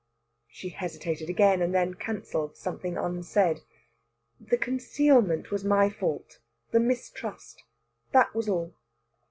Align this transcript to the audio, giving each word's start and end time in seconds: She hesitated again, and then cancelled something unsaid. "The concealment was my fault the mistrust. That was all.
She 0.47 0.69
hesitated 0.69 1.29
again, 1.29 1.61
and 1.61 1.75
then 1.75 1.93
cancelled 1.93 2.57
something 2.57 2.97
unsaid. 2.97 3.59
"The 4.39 4.57
concealment 4.57 5.51
was 5.51 5.63
my 5.63 5.91
fault 5.91 6.39
the 6.71 6.79
mistrust. 6.79 7.63
That 8.11 8.33
was 8.33 8.49
all. 8.49 8.73